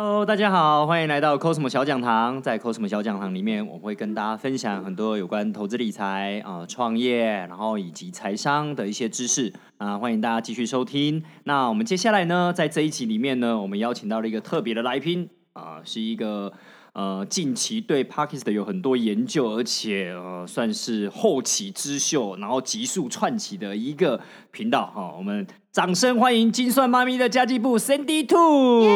[0.00, 2.40] Hello，大家好，欢迎来到 Cosmo 小讲堂。
[2.40, 11.20] 在 Cosmo 小讲堂里面，我会跟大家分享很多有关投资理财啊、创业，然后以及财商的一些知识啊、欢迎大家继续收听。
[11.42, 16.52] 那我们接下来呢，在这一集里面呢，我们邀请到了一个特别的来宾啊、是一个
[16.92, 24.20] 呃近期对 pakista 有很多研究，而且呃算是后起之秀，然后急速窜起的一个
[24.50, 28.88] 频道哈、我们掌声欢迎金算妈咪的家计部 Cindy Two。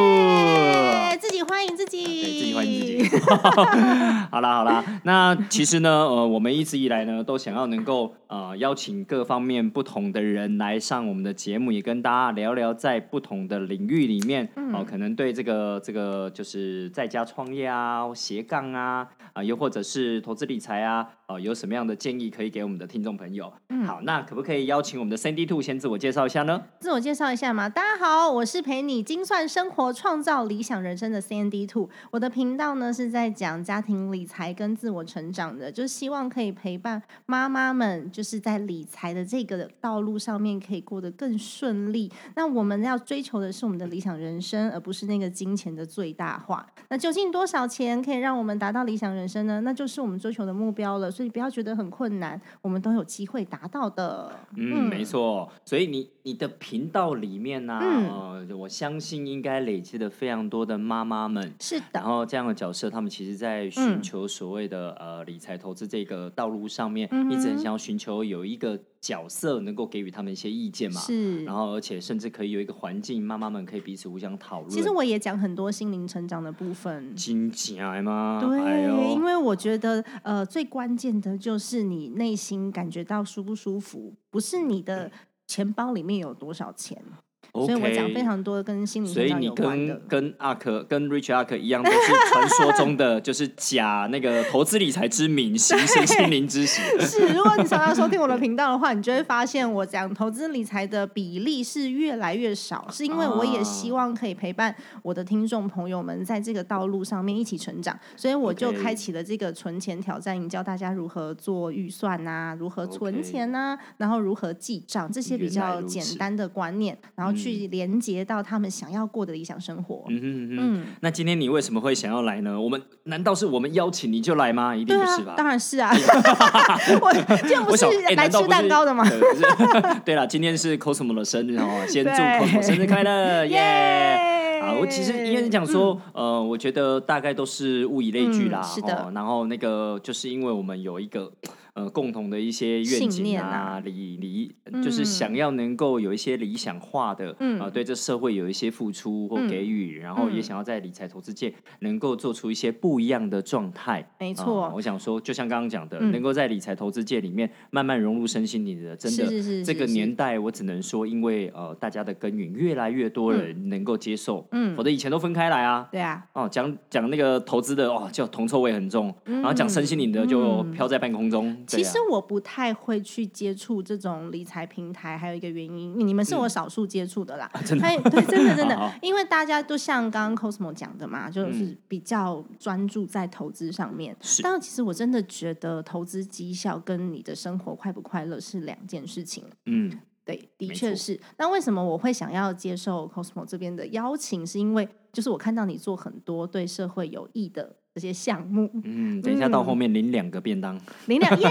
[1.72, 3.20] 迎自己，对自己欢迎自己。
[4.30, 23.50] 好啦好啦，那其实呢，呃，我们一直以来呢，都想要能够呃邀请各方面不同的人来上我们的节目，也跟大家聊聊在不同的领域里面，哦、可能对这个这个就是在家创业啊、斜杠啊，啊、又或者是投资理财啊，呃，有什么样的建议可以给我们的听众朋友？
[23.70, 26.62] 嗯好，那可不可以邀请我们的 Sandy Two 先自我介绍一下呢？
[26.78, 31.88] 自我介绍一下嘛，大家好，我是陪你精算生活、创造理想人生的 CND Two。
[32.10, 42.12] 我的频道呢是在讲家庭理财跟自我成长的，就是希望可以陪伴妈妈们，就是在理财的这个道路上面可以过得更顺利。
[42.36, 46.66] 那我们要追求的是我们的理想人生，而不是那个金钱的最大化。
[46.90, 49.62] 那究竟多少钱可以让我们达到理想人生呢？
[49.62, 51.10] 那就是我们追求的目标了。
[51.10, 54.32] 所以不要觉得很困难，我们都有机会达到的。
[54.56, 55.50] 嗯，没错。
[55.64, 61.52] 所以你你的频道里面呢、嗯呃，我相信应该累积了非常多的妈妈们。
[61.60, 71.00] 是的，然后这样的角色，他们其实在寻嗯求所谓的、呃理财投资这个道路上面，一直很想要寻求有一个角色能够给予他们一些意见嘛。
[71.00, 71.44] 是。
[71.44, 74.70] 然后而且甚至可以有一个环境，妈妈们可以彼此互相讨论。
[74.70, 77.14] 其实我也讲很多心灵成长的部分。
[77.14, 78.38] 金钱吗？
[78.40, 85.10] 对，哎因为我觉得，呃，最关键的就是你内心感觉到舒不舒服，不是你的
[85.46, 87.02] 钱包里面有多少钱。
[87.52, 90.22] 所以我讲非常多跟心灵所以你成长有关的跟。
[90.22, 96.80] 跟阿克跟 Rich 阿克一样，都是传说中的 就是假那个投资理财之名， 行身心灵之实。
[97.00, 120.04] 是，如果你常常收听我的频道的话，你就会发现我讲投资理财的比例是越来越少，是因为我也希望可以陪伴我的听众朋友们在这个道路上面一起成长，所以我就开启了这个存钱挑战营，教大家如何做预算啊，如何存钱啊，然后如何记账这些比较简单的观念，然后去连接到他们想要过的理想生活。
[120.08, 120.58] 嗯嗯。
[120.60, 122.60] 嗯，那今天你为什么会想要来呢？
[122.60, 124.74] 我们难道是我们邀请你就来吗？
[124.76, 125.90] 一定不是吧？，当然是啊，
[127.00, 129.04] 我今天不是来吃蛋糕的吗？
[130.04, 133.56] 对了，今天是 Cosmo 的生日哦，先祝对 Cosmo 生日快乐，耶！
[133.56, 141.30] 耶啊，我其实应该是讲说，呃，我觉得大概都是物以类聚啦，嗯是的哦然后那个就是因为我们有一个
[141.74, 154.00] 呃共同的一些愿景啊，啊理理就是嗯想要能够有一些理想化的，嗯啊，对这社会有一些付出或嗯给予，然后也嗯想要在理财投资界能够做出一些不一样的状态。
[154.00, 165.88] 啊没错，我想说，就像刚刚讲的，嗯能够在理财投资界里面慢慢融入身心灵的，真的是是是这个年代，我只能说，因为呃大家的耕耘，越来越多人能够接受，嗯否则以前都分开来啊。
[165.90, 171.56] 对啊，哦，讲讲那个投资的哦，就铜臭味很重，然后讲身心灵的就嗯飘在半空中。
[171.66, 177.50] 其实我不太会去接触这种理财平台，还有一个原因，你们是我少数接触的啦。
[177.54, 184.16] 嗯真的对，真的真 好好的，因为大家都像刚刚 Cosmo 讲的嘛，就是嗯比较专注在投资上面。
[184.20, 189.44] 是但其实我真的觉得投资绩效跟你的生活快不快乐是两件事情。
[189.66, 191.18] 嗯对，的确是。
[191.36, 194.46] 那为什么我会想要接受 Cosmo 这边的邀请？
[194.46, 201.48] 是因为就是我看到你做很多对社会有益的这些项目，嗯，等一下到后面领两个便当，领两耶，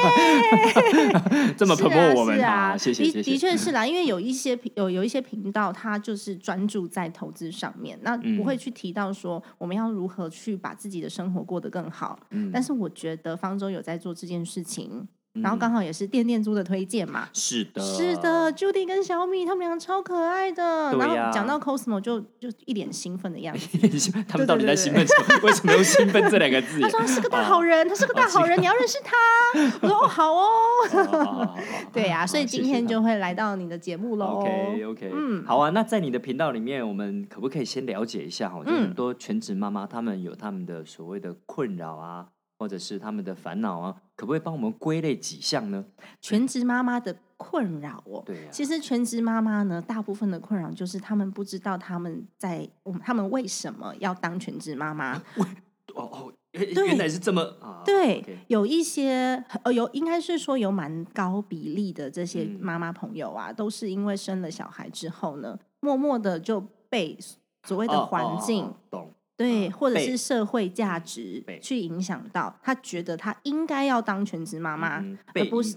[1.56, 3.32] 这么是 promote 我们是啊，好谢谢的谢谢。
[3.32, 12.20] 的确是啦，因为有一些频有有一些频道，它就是专注在投资上面，那嗯不会去提到说我们要如何去把自己的生活过得更好。
[12.32, 17.30] 嗯但是我觉得方舟有在做这件事情，嗯然后刚好也是店店租的推荐嘛。
[17.32, 20.92] 是的，是的，Judy 跟小米他们两个超可爱的。
[20.98, 23.78] 然后讲到 Cosmo 就就一脸兴奋的样子。
[24.28, 25.40] 他们到底在兴奋什么？
[25.44, 26.80] 为什么用兴奋这两个字？
[26.82, 29.16] 他说他是个大好人，他是个大好人，你要认识他。
[29.82, 31.56] 我说哦，好哦。
[31.94, 34.40] 对呀、所以今天就会来到你的节目喽。
[34.42, 35.70] OK OK，嗯好啊。
[35.70, 38.64] 那在你的频道里面，我们可不可以先了解一下哈？
[38.66, 42.28] 就嗯很多全职妈妈，他们有他们的所谓的困扰啊，
[42.62, 45.84] 或者是他们的烦恼啊，可不可以帮我们归类几项呢？
[46.22, 48.22] 全职妈妈的困扰哦。
[48.24, 52.70] 对呀、其实全职妈妈呢，大部分的困扰就是他们不知道他们在，
[53.04, 55.20] 他们为什么要当全职妈妈？
[55.96, 57.82] 哦哦，原来是这么啊。
[57.84, 67.18] 对有一些呃有应该是说有蛮高比例的这些嗯妈妈朋友啊，都是因为生了小孩之后呢，默默的就被
[67.64, 68.66] 所谓的哦环境。
[68.66, 69.12] 哦哦懂
[69.42, 75.76] 对，呃或者是社会价值去影响到他，觉得他应该要当全职妈妈，嗯而不是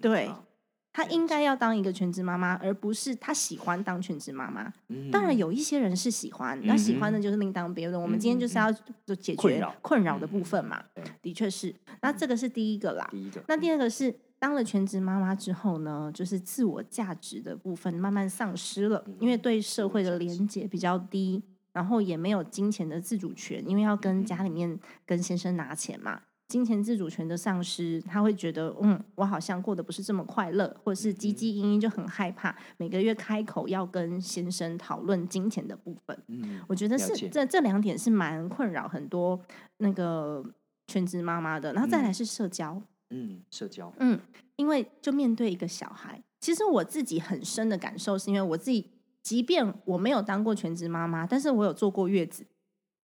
[0.00, 0.44] 对好
[0.96, 4.72] 他应该要当一个全职妈妈，而不是他喜欢当全职妈妈。
[5.10, 8.00] 当然，嗯有一些人是喜欢，那喜欢的就是另当别论。
[8.00, 8.70] 我们今天就是要
[9.04, 10.80] 就解决困扰的部分嘛，
[11.20, 11.74] 的确是。
[12.00, 13.08] 那这个是第一个啦。
[13.10, 21.42] 第一个，那第二个是当了全职妈妈之后呢，就是自我价值的部分慢慢丧失了，因为对社会的连接比较低，
[21.74, 26.22] 然后也没有金钱的自主权，因为要跟家里面跟先生拿钱嘛。
[26.46, 36.16] 金钱自主权的丧失，他会觉得，嗯，我好像过得不是这么快乐，或者是唧唧嘤嘤，就很害怕每个月开口要跟先生讨论金钱的部分。
[36.28, 39.40] 嗯，我觉得是这这两点是蛮困扰很多
[39.78, 40.44] 那个
[40.86, 44.20] 全职妈妈的，然后再来是社交，嗯，社交，嗯，
[44.56, 48.90] 因为就面对一个小孩，其实我自己很深的感受是因为我自己，
[49.24, 52.46] 即便我没有当过全职妈妈，但是我有坐过月子。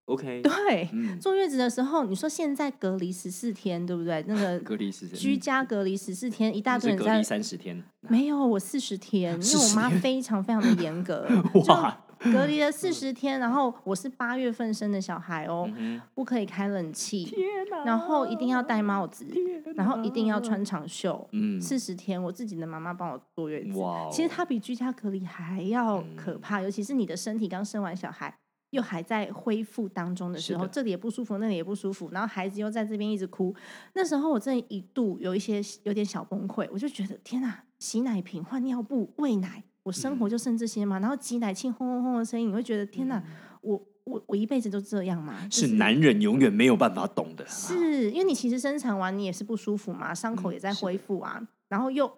[0.05, 4.25] OK，对，嗯，坐月子的时候，你说现在隔离十四天，对不对？
[4.26, 11.26] 那个隔离十四居家隔离十四天，一大堆人在隔离三十天，没有，我四十天，因为我妈非常非常的严格，
[11.69, 17.49] 哇，就隔离了 四十天，然后我是八月份生的小孩哦，嗯不可以开冷气，天
[17.84, 19.26] 然后一定要戴帽子，
[19.75, 21.28] 然后一定要穿长袖。
[21.32, 28.34] 嗯，四十天，我自己的妈妈帮我坐月子，哦，其实它比居家隔离还要可怕，尤其是你的身体刚生完小孩。
[28.70, 33.52] 又还在恢复当中的时候，这里也不舒服，那里也不舒服，然后孩子又在这边一直哭。
[33.94, 40.99] 那时候我真的一度有一些有点小崩溃，我就觉得天哪，洗奶瓶、换尿布、喂奶，我生活就剩这些嘛。
[40.99, 43.23] 然后挤奶器轰轰轰的声音，你会觉得天哪，
[43.61, 45.47] 我我我一辈子都这样嘛？
[45.49, 52.11] 就是男人永远没有办法懂的，是因为你其实生产完你也是不舒服嘛，伤口嗯也在恢复啊，然后又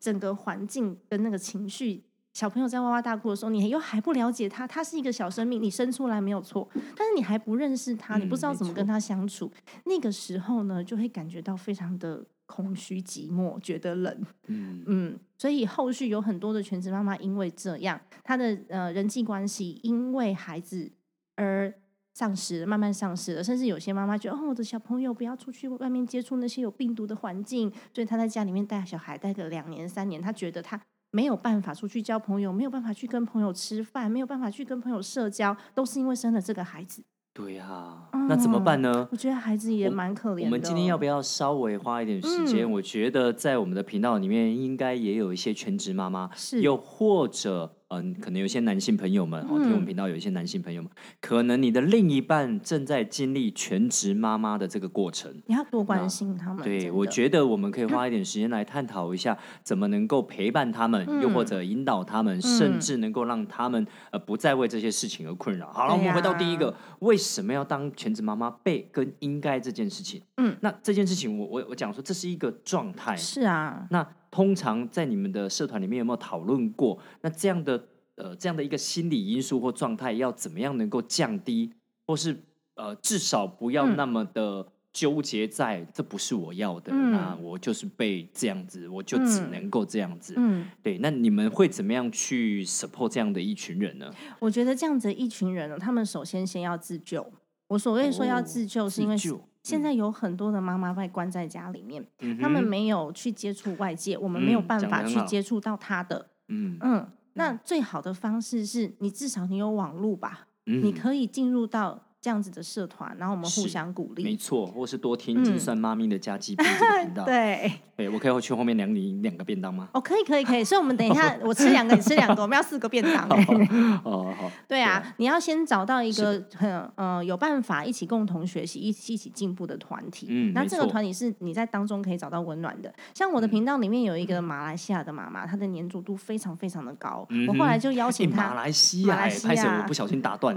[0.00, 9.50] 整个环境跟那个情绪，小朋友在哇哇大哭的时候，你又还不了解他，他是一个小生命，你生出来没有错，但是你还不认识他，你不知道怎么跟他相处，
[9.84, 14.26] 那个时候呢，就会感觉到非常的空虚寂寞，觉得冷。
[14.48, 20.90] 嗯嗯，所以后续有很多的全职妈妈因为这样，她的呃人际关系因为孩子
[21.36, 21.72] 而
[22.12, 30.80] 丧失，慢慢丧失了，甚至有些妈妈觉得，哦，我的小朋友不要出去外面接触那些有病毒的环境，所以她在家里面带小孩带个两年三年，她觉得她
[31.10, 37.02] 没有办法出去交朋友，没有办法去跟朋友吃饭，没有办法去跟朋友社交，都是因为生了这个孩子。
[37.34, 39.08] 对啊，那怎么嗯办呢？
[39.10, 40.44] 我觉得孩子也蛮可怜的。
[40.44, 42.64] 我们今天要不要稍微花一点时间？
[42.64, 50.90] 嗯我觉得在我们的频道里面，应该也有一些全职妈妈，是又或者嗯、可能有些男性朋友们，哦，听我们嗯频道有一些男性朋友们，
[51.20, 55.32] 可能你的另一半正在经历全职妈妈的这个过程。
[55.46, 56.64] 你要多关心他们。
[56.64, 65.72] 对，我觉得我们可以花一点时间来探讨一下，怎么能够陪伴他们，又或嗯者引导他们，甚至能够让他们呃不再为这些事情而困扰。
[65.72, 68.50] 好了，我们回到第一个，为什么要当全职妈妈？
[68.62, 73.14] 被跟应该这件事情，嗯，那这件事情我我我讲说这是一个状态。
[73.14, 76.98] 是啊，那通常在你们的社团里面有没有讨论过？
[77.20, 77.80] 那这样的
[78.16, 81.72] 呃这样的一个心理因素或状态，要怎么样能够降低，
[82.04, 82.36] 或是
[82.74, 90.34] 呃至少不要嗯那么的纠结在、这不是我要的，嗯那我就是被这样子，我就只嗯能够这样子。
[90.36, 90.66] 嗯。
[90.82, 94.10] 对，那你们会怎么样去 support 这样的一群人呢？
[94.40, 97.24] 我觉得这样子一群人呢，他们首先先要自救。
[97.68, 99.16] 我所谓说要哦自救，是因为
[99.64, 102.68] 现在有很多的妈妈被关在家里面，嗯他们哼。
[102.68, 106.28] 没有去接触外界，我们没有嗯办法去接触到他的。
[106.48, 106.76] 嗯。
[106.80, 110.84] 嗯，那最好的方式是你至少你有网络吧，嗯。
[110.84, 114.36] 你可以进入到这样子的社团，然后我们互相鼓励没励。
[114.38, 117.22] 错，或是多听精嗯算妈咪的家计部这个频道。
[117.28, 119.90] 对，对，我可以去后面量你两个便当吗？
[119.92, 120.64] 哦，可以，可以，可以。
[120.64, 123.68] 所以，我们等一下，我吃两个，你吃两个，我们要四个便当、欸。
[124.04, 130.26] 哦，好，对啊，你要先找到一是个很呃有办法一起共同学习、一起一起进步的团体。
[130.54, 132.90] 那嗯没错这个团体是你在当中可以找到温暖的。
[133.12, 137.28] 像我的嗯频道里面有一个马来西亚的妈妈，她的粘着度非常非常的高。
[137.46, 140.54] 我后来就邀哎，请她，马来西亚，哎马来西拍摄我亚不小心打断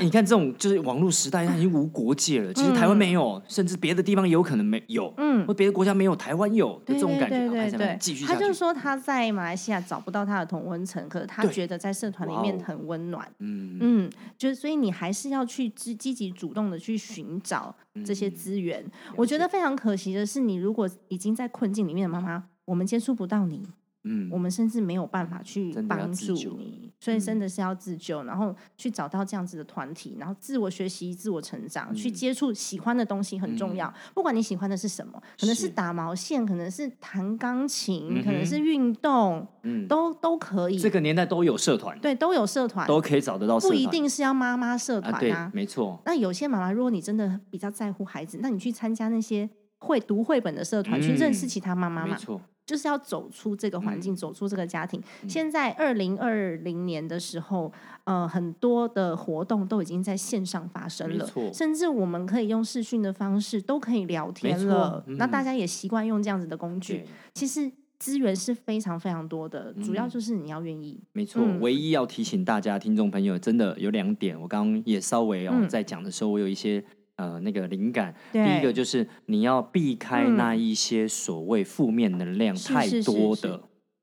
[0.00, 2.54] 你看这种就是网络时代，它已经无国界了。
[2.54, 7.38] 其实台湾没有，甚至别的地方也有可能没有，嗯或，别的国家没有，台湾有的对这种感觉。
[7.40, 8.40] 对好拍摄对对继续下去。
[8.40, 13.28] 她就说他在马来西亚找不到他的同温层，可是她对觉得在社团里面很温暖。
[13.40, 18.84] 嗯嗯，就是所以你还是要去积积极主动的去寻找这些嗯资源。
[19.16, 23.66] 我觉得非常可惜的是，你如果已经在困境里面的妈妈，我们接触不到你，
[24.04, 26.91] 嗯我们甚至没有办法去帮助你。
[27.02, 33.92] 所以真的是要自救，然后去找到这样子的团体，然后自我学习、自我成长，去接触喜欢的东西很重要。
[34.14, 40.78] 不管你喜欢的是什么，可能是是打毛线，可能是弹钢琴，嗯可能是运动，嗯，都都可以。
[40.78, 45.50] 这个年代都有社团，对，都有社团，都可以找得到社团，不一定是要妈妈社团啊。
[45.52, 55.02] 没错，那有些妈妈，如果你真的比较在乎孩子，那你去参加那些会读绘本的社团，去认识嗯其他妈妈嘛，没错，就是要走出这个环境，嗯走出这个家庭。
[55.28, 57.72] 现在二零二零年的时候，
[58.04, 65.02] 呃，很多的活动都已经在线上发生了，甚至我们可以用视讯的方式都可以聊天了。
[65.06, 67.04] 嗯那大家也习惯用这样子的工具，，
[67.34, 71.00] 其实资源是非常非常多的，主要嗯就是你要愿意。
[71.12, 71.42] 没错。
[71.44, 76.82] 嗯唯一要提醒大家，听众朋友，真的有两点，我刚刚也稍微哦、嗯在讲的时候，我有一些
[77.16, 78.14] 呃那个灵感。
[78.32, 83.60] 第一个就是你要避开嗯那一些所谓负面能量太多的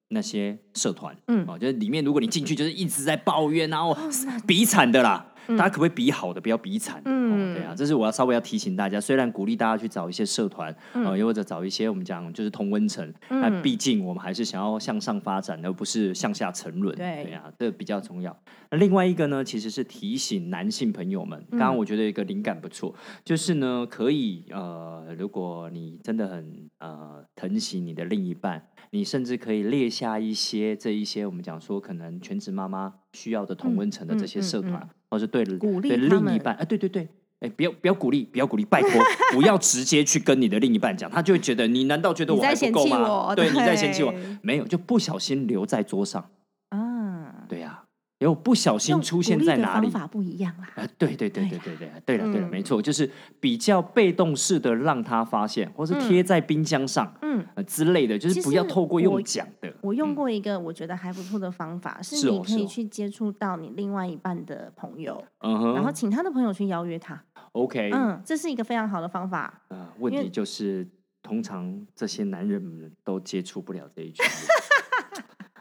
[0.10, 3.96] 那些社团，嗯哦，就是里面如果你进去就是一直在抱怨，然后
[4.48, 5.29] 比惨的啦。
[5.58, 7.02] 大家可不可以比好的，不要比惨？
[7.06, 9.00] 嗯哦，对啊，这是我要稍微要提醒大家。
[9.00, 16.96] 虽然鼓励大家去找一些社团，呃，又或者找一些我们讲就是同温层，那、嗯毕竟我们还是想要向上发展，而不是向下沉沦。
[16.96, 18.36] 对对啊，这比较重要。
[18.72, 37.08] 那另外一个呢，其实是提醒男性朋友们，刚刚我觉得一个灵感不错，就是呢，可以呃，如果你真的很呃疼惜你的另一半，你甚至可以列下一些这一些我们讲说可能全职妈妈需要的同温层的这些社团，嗯嗯嗯或是对鼓励对另一半，啊、对对对。
[37.40, 38.92] 哎，不要不要鼓励，不要鼓励，拜托，
[39.32, 43.28] 不要直接去跟你的另一半讲，他就会觉得你难道觉得我还不够吗？
[43.30, 46.30] 我对，你在嫌弃我，没有，就不小心留在桌上，
[46.68, 47.79] 啊，对呀、因
[48.26, 50.70] 为我不小心出现在哪里方，法不一样啦。
[50.76, 53.10] 啊，对对对对对对对，对了对了，嗯没错，就是
[53.40, 59.74] 比较被动式的让他发现，或是贴在冰箱上，嗯，呃之类的，就是不要透过用讲的。
[59.82, 67.24] 我用嗯过一个我觉得还不错的方法，是你可以去接触到你另外一半的朋友，嗯哼，然后请他的朋友去邀约他。
[67.54, 69.62] OK，嗯，这是一个非常好的方法。
[69.70, 70.88] 呃，问题就是
[71.24, 74.26] 通常这些男人们都接触不了这一群。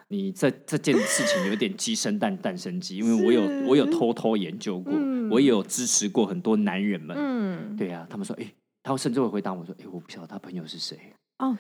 [0.09, 7.15] 你这这件事情有点鸡生蛋，蛋生鸡，因为我有我有偷偷研究过，嗯我也有支持过很多男人们。
[7.19, 8.47] 嗯，对啊，他们说，哎、
[8.83, 10.99] 他甚至会回答我说，哎、我不晓得他朋友是谁。
[11.39, 11.57] 哦，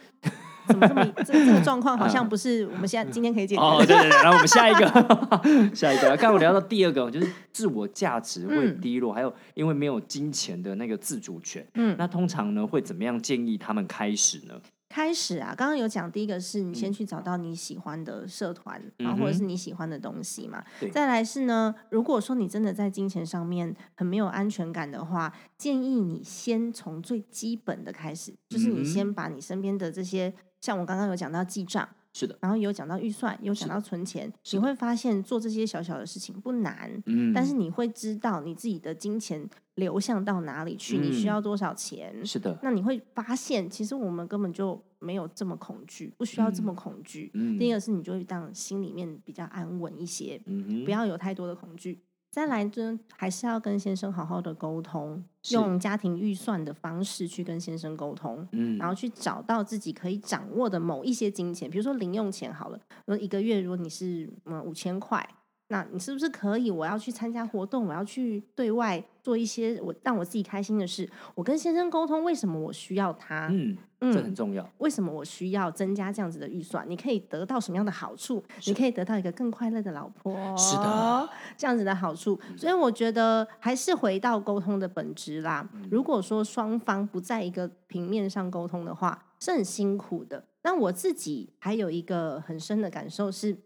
[0.67, 3.87] 怎么这么 这这个状况好像不是我们现在今天可以解决哦，的。
[3.87, 4.87] 对对对，然后我们下一个，
[5.77, 14.55] 下一个，刚刚我聊到第二个，就是自我价值会嗯低落，还有因为没有金钱的那个自主权，嗯，那通常呢会怎么样建议他们开始呢？
[14.89, 20.65] 开始啊，刚刚有讲第一个是你先去找到你喜欢的社团，然后或者是你喜欢的东西嘛。
[20.91, 31.89] 再来是呢，如果说你真的在金钱上面很没有安全感的话，建议你先从最基本的开始，就是你嗯先把你身边的这些，像我刚刚有讲到记账。
[32.13, 47.31] 是的，然后有讲到预算，有讲到存钱，你会发现做这些小小的事情不难，嗯但是你会知道你自己的金钱流向到哪里去，你需嗯要多少钱，是的，那你会发现，其实我们根本就没有这么恐惧，不需要这么恐惧。
[47.35, 52.03] 嗯第一个是你就会让心里面比较安稳一些，嗯哼不要有太多的恐惧。
[52.31, 58.77] 再来就，还是要跟先生好好的沟通，用家庭预算的方式去跟先生沟通，嗯。
[58.79, 65.27] 然后去找到自己可以掌握的某一些金钱，比如说零用钱好了，如果一个月如果你是嗯五千块，
[65.69, 66.71] 那你是不是可以？
[66.71, 71.09] 我要去参加活动，我要去对外做一些我让我自己开心的事。
[71.35, 73.49] 我跟先生沟通，为什么我需要他？
[73.53, 76.89] 嗯，嗯这很重要，为什么我需要增加这样子的预算？
[76.89, 78.43] 你可以得到什么样的好处？
[78.67, 82.41] 你可以得到一个更快乐的老婆，是的，这样子的好处。
[82.57, 85.69] 所以我觉得还是回到沟通的本质啦。
[85.75, 90.43] 嗯如果说双方不在一个平面上沟通的话，是很辛苦的。
[90.63, 93.57] 那我自己还有一个很深的感受是，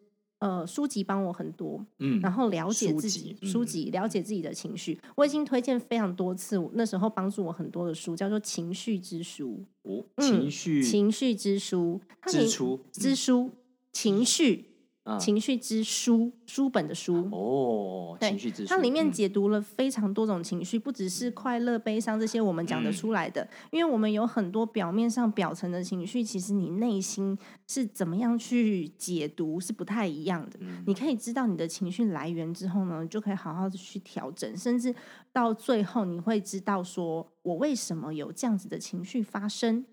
[0.42, 4.98] 呃，书籍帮我很多，嗯，然后了解书自己书籍了解自己的情绪。
[5.14, 9.64] 我已经推荐非常多次，那时候帮助我很多的书，叫做《情绪之书》。
[9.88, 13.52] 哦嗯情绪情绪之书，它里支出之书，
[13.92, 14.71] 情绪
[15.04, 17.28] 啊情绪之书，书本的书。
[17.32, 19.10] 哦，对它里面嗯。
[19.10, 22.92] 解读了非常多种情绪，不只是快乐、悲伤这些我们讲得嗯。
[22.92, 30.58] 出来的，因为我们有很多表面上表层的情绪，其实你内心是怎么样去解读是不太一样的。
[30.60, 30.84] 嗯。
[30.86, 34.94] 你可以知道你的情绪来源之后呢，就可以好好的去调整，甚至
[35.32, 39.84] 到最后你会知道说我为什么有这样子的情绪发生。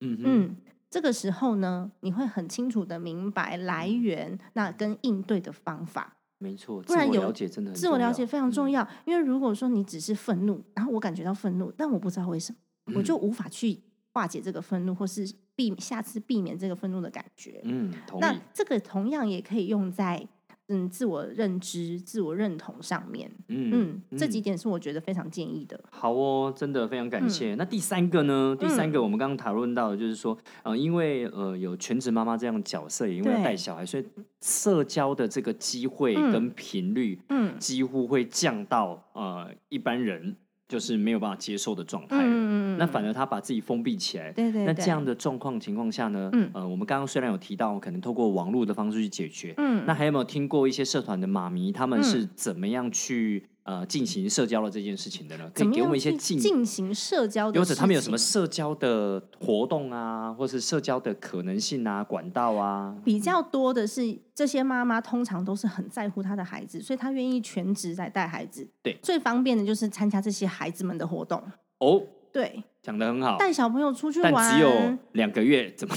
[0.00, 0.56] 嗯嗯，
[0.94, 6.16] 这个时候呢，你会很清楚的明白来源，那跟应对的方法。
[6.38, 13.76] 没错，不然有自我了解真的很重要自我了解非常重嗯要，因为如果说你只是愤怒，然后我感觉到愤怒，但我不知道为什么，我就无法去
[14.12, 17.60] 化解这个愤怒，或是避下次避免这个愤怒的感觉。
[17.64, 20.24] 嗯，同那意，这个同样也可以用在
[20.68, 23.30] 嗯自我认知、自我认同上面。
[23.48, 25.78] 嗯嗯，这几点是我觉得非常建议的。
[25.90, 27.54] 好哦，真的非常感嗯谢。
[27.56, 28.56] 那第三个呢？
[28.58, 34.04] 第三个我们刚刚讨论到的就是说，呃，因为呃有全职妈妈这样的角色，也因为要带小孩，所以
[34.40, 40.36] 社交的这个机会嗯跟频率嗯几乎会降到呃一般人
[40.68, 42.22] 就是没有办法接受的状态了。
[42.26, 44.32] 嗯那反而他把自己封闭起来。
[44.32, 46.50] 对对对，那这样的状况情况下呢，嗯。
[46.52, 52.02] 呃，我们刚刚虽然有提到，可能透过网络的方式去解决，嗯，那还有没有听过一些社团的妈咪，他们嗯。
[52.02, 55.50] 是怎么样去呃进行社交的这件事情的呢？
[55.52, 57.64] 可以给我们一些进，进行社交的或？
[57.64, 62.96] 者他们有什么社交的活动啊，或是社交的可能性啊、管道啊？
[63.04, 68.68] 比较多的是，这些妈妈通常都是很在乎她的孩子，所以她愿意全职来带孩子。
[68.82, 71.42] 对最方便的就是参加这些孩子们的活动。
[71.78, 72.02] 哦，
[72.32, 74.70] 对，讲的很好，带小朋友出去但玩，只有
[75.12, 75.94] 两个月，怎么？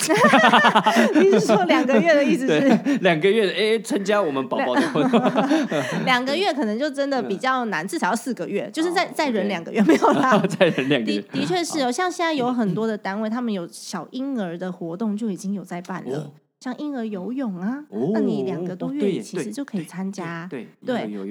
[1.19, 2.97] 你是说两个月的意思是？
[3.01, 5.21] 两个月，哎，参加我们宝宝的活动，
[6.05, 10.41] 两个月可能就真的比较难，至少要四个月，就是再哦再忍两个月没有啦。
[10.57, 16.17] 再忍两个的月，的确是哦，像现在有很多的单位，他们有小婴儿的活动就已经有在办了。
[16.19, 20.47] 哦，像婴儿游泳啊，哦那你两个多月其实就可以对参加。
[20.49, 20.67] 对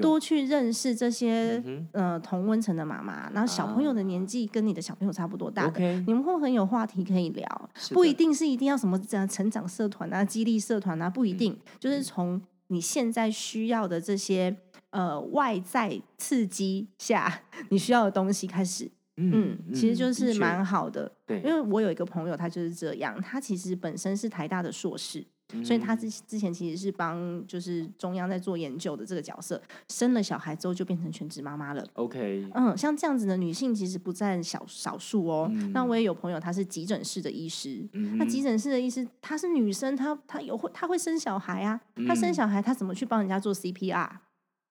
[0.01, 14.57] 多去认识这些嗯呃同温层的妈妈，然后小朋友的年纪跟你的小朋友差不多大的你们会很有话题可以聊，不一定是一定要什么成长社团啊、激励社团啊，不一定，就是从你现在需要的这些
[14.91, 21.11] 呃外在刺激下， 你需要的东西开始，嗯，其实就是蛮好的。
[21.27, 25.25] 对因为我有一个朋友，他就是这样，他其实本身是台大的硕士，
[25.65, 31.85] 所以他嗯之之前其实是帮就是中央在做研究的这个角色，生了小孩之后就变成全职妈妈了。
[31.95, 35.49] OK，嗯，像这样子的女性其实不占少少数哦。
[35.51, 37.89] 嗯那我也有朋友，她是急诊室的医师。
[37.93, 44.11] 嗯那急诊室的医师，她是女生，她她有会她会生小孩啊，她生嗯小孩，她怎么去帮人家做 CPR？